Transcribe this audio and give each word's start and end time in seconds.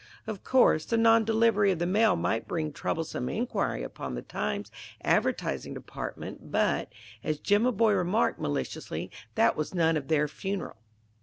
Of 0.25 0.43
course, 0.43 0.85
the 0.85 0.97
non 0.97 1.25
delivery 1.25 1.69
of 1.71 1.77
the 1.77 1.85
mail 1.85 2.15
might 2.15 2.47
bring 2.47 2.73
troublesome 2.73 3.29
inquiry 3.29 3.83
upon 3.83 4.15
the 4.15 4.23
Times 4.23 4.71
advertising 5.03 5.75
department, 5.75 6.49
but, 6.51 6.91
as 7.23 7.37
Jimaboy 7.39 7.95
remarked 7.95 8.39
maliciously, 8.39 9.11
that 9.35 9.55
was 9.55 9.75
none 9.75 9.95
of 9.97 10.07
their 10.07 10.27
funeral. 10.27 10.77